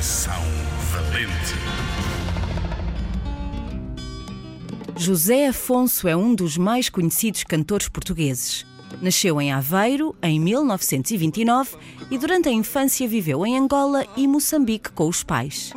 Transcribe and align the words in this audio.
Coração 0.00 0.42
valente. 0.92 1.54
José 4.96 5.48
Afonso 5.48 6.08
é 6.08 6.16
um 6.16 6.34
dos 6.34 6.56
mais 6.56 6.88
conhecidos 6.88 7.44
cantores 7.44 7.86
portugueses. 7.86 8.64
Nasceu 9.02 9.38
em 9.42 9.52
Aveiro 9.52 10.16
em 10.22 10.40
1929 10.40 11.76
e 12.10 12.16
durante 12.16 12.48
a 12.48 12.52
infância 12.52 13.06
viveu 13.06 13.44
em 13.44 13.58
Angola 13.58 14.06
e 14.16 14.26
Moçambique 14.26 14.90
com 14.90 15.06
os 15.06 15.22
pais. 15.22 15.70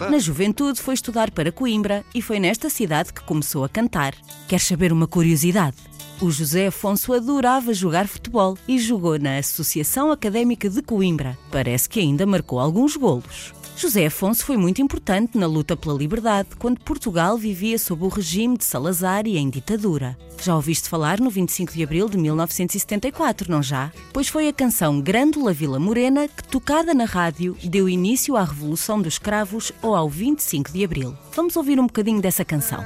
É. 0.00 0.10
Na 0.10 0.18
juventude 0.18 0.80
foi 0.80 0.94
estudar 0.94 1.30
para 1.30 1.52
Coimbra 1.52 2.02
e 2.14 2.22
foi 2.22 2.40
nesta 2.40 2.70
cidade 2.70 3.12
que 3.12 3.22
começou 3.24 3.62
a 3.62 3.68
cantar. 3.68 4.14
Quer 4.48 4.60
saber 4.60 4.90
uma 4.90 5.06
curiosidade? 5.06 5.76
O 6.20 6.32
José 6.32 6.66
Afonso 6.66 7.12
adorava 7.12 7.72
jogar 7.72 8.08
futebol 8.08 8.58
e 8.66 8.76
jogou 8.76 9.16
na 9.20 9.38
Associação 9.38 10.10
Académica 10.10 10.68
de 10.68 10.82
Coimbra. 10.82 11.38
Parece 11.48 11.88
que 11.88 12.00
ainda 12.00 12.26
marcou 12.26 12.58
alguns 12.58 12.96
golos. 12.96 13.54
José 13.76 14.06
Afonso 14.06 14.44
foi 14.44 14.56
muito 14.56 14.82
importante 14.82 15.38
na 15.38 15.46
luta 15.46 15.76
pela 15.76 15.96
liberdade 15.96 16.48
quando 16.58 16.80
Portugal 16.80 17.38
vivia 17.38 17.78
sob 17.78 18.02
o 18.02 18.08
regime 18.08 18.58
de 18.58 18.64
Salazar 18.64 19.28
e 19.28 19.38
em 19.38 19.48
ditadura. 19.48 20.18
Já 20.42 20.56
ouviste 20.56 20.88
falar 20.88 21.20
no 21.20 21.30
25 21.30 21.72
de 21.72 21.84
abril 21.84 22.08
de 22.08 22.18
1974, 22.18 23.48
não 23.48 23.62
já? 23.62 23.92
Pois 24.12 24.26
foi 24.26 24.48
a 24.48 24.52
canção 24.52 25.00
Grândola 25.00 25.52
Vila 25.52 25.78
Morena 25.78 26.26
que, 26.26 26.42
tocada 26.42 26.92
na 26.92 27.04
rádio, 27.04 27.56
deu 27.62 27.88
início 27.88 28.36
à 28.36 28.42
Revolução 28.42 29.00
dos 29.00 29.18
Cravos 29.20 29.72
ou 29.80 29.94
ao 29.94 30.08
25 30.08 30.72
de 30.72 30.84
abril. 30.84 31.16
Vamos 31.32 31.54
ouvir 31.54 31.78
um 31.78 31.86
bocadinho 31.86 32.20
dessa 32.20 32.44
canção. 32.44 32.84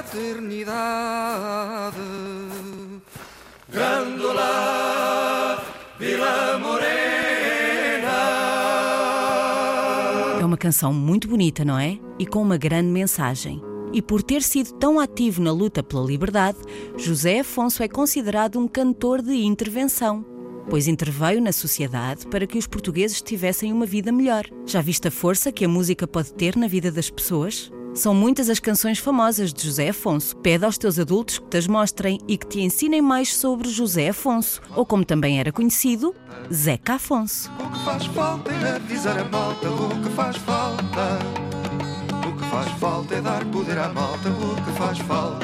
Fraternidade. 0.00 1.98
Grândola, 3.68 5.62
Vila 5.98 6.58
Morena. 6.58 8.08
É 10.40 10.44
uma 10.44 10.56
canção 10.56 10.94
muito 10.94 11.28
bonita, 11.28 11.66
não 11.66 11.78
é? 11.78 11.98
E 12.18 12.24
com 12.24 12.40
uma 12.40 12.56
grande 12.56 12.88
mensagem. 12.88 13.60
E 13.92 14.00
por 14.00 14.22
ter 14.22 14.42
sido 14.42 14.72
tão 14.72 14.98
ativo 14.98 15.42
na 15.42 15.52
luta 15.52 15.82
pela 15.82 16.06
liberdade, 16.06 16.56
José 16.96 17.40
Afonso 17.40 17.82
é 17.82 17.88
considerado 17.88 18.58
um 18.58 18.66
cantor 18.66 19.20
de 19.20 19.34
intervenção, 19.44 20.24
pois 20.70 20.88
interveio 20.88 21.42
na 21.42 21.52
sociedade 21.52 22.26
para 22.26 22.46
que 22.46 22.56
os 22.56 22.66
portugueses 22.66 23.20
tivessem 23.20 23.70
uma 23.70 23.84
vida 23.84 24.10
melhor. 24.10 24.46
Já 24.64 24.80
viste 24.80 25.08
a 25.08 25.10
força 25.10 25.52
que 25.52 25.66
a 25.66 25.68
música 25.68 26.06
pode 26.06 26.32
ter 26.32 26.56
na 26.56 26.68
vida 26.68 26.90
das 26.90 27.10
pessoas? 27.10 27.70
São 27.94 28.14
muitas 28.14 28.48
as 28.48 28.60
canções 28.60 28.98
famosas 28.98 29.52
de 29.52 29.64
José 29.64 29.88
Afonso. 29.88 30.36
Pede 30.36 30.64
aos 30.64 30.78
teus 30.78 30.98
adultos 30.98 31.38
que 31.38 31.46
te 31.46 31.56
as 31.56 31.66
mostrem 31.66 32.20
e 32.28 32.38
que 32.38 32.46
te 32.46 32.60
ensinem 32.60 33.02
mais 33.02 33.34
sobre 33.34 33.68
José 33.68 34.08
Afonso, 34.08 34.62
ou 34.76 34.86
como 34.86 35.04
também 35.04 35.40
era 35.40 35.52
conhecido, 35.52 36.14
Zeca 36.52 36.94
Afonso. 36.94 37.50
O 37.58 37.70
que 37.70 37.84
faz 37.84 38.06
falta 38.06 38.52
é 38.52 38.76
avisar 38.76 39.18
a 39.18 39.24
malta 39.24 39.68
o 39.68 40.02
que 40.02 40.08
faz 40.10 40.36
falta. 40.36 41.18
O 42.28 42.36
que 42.36 42.44
faz 42.50 42.70
falta 42.78 43.14
é 43.14 43.20
dar 43.20 43.44
poder 43.46 43.78
à 43.78 43.88
malta 43.88 44.28
o 44.28 44.64
que 44.64 44.78
faz 44.78 44.98
falta. 44.98 45.39